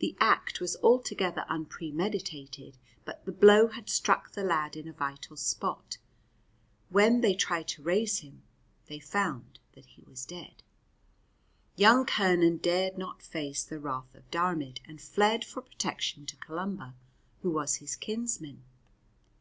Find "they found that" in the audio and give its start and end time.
8.86-9.86